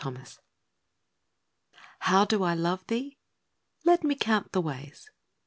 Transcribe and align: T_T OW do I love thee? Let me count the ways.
T_T 0.01 0.37
OW 2.07 2.25
do 2.25 2.41
I 2.41 2.55
love 2.55 2.87
thee? 2.87 3.19
Let 3.85 4.03
me 4.03 4.15
count 4.15 4.51
the 4.51 4.59
ways. 4.59 5.11